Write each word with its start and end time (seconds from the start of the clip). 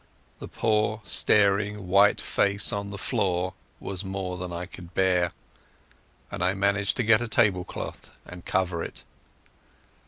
The 0.39 0.47
poor 0.47 0.99
staring 1.05 1.87
white 1.87 2.19
face 2.19 2.73
on 2.73 2.89
the 2.89 2.97
floor 2.97 3.53
was 3.79 4.03
more 4.03 4.35
than 4.39 4.51
I 4.51 4.65
could 4.65 4.95
bear, 4.95 5.31
and 6.31 6.43
I 6.43 6.55
managed 6.55 6.97
to 6.97 7.03
get 7.03 7.21
a 7.21 7.27
table 7.27 7.63
cloth 7.63 8.09
and 8.25 8.43
cover 8.43 8.81
it. 8.81 9.03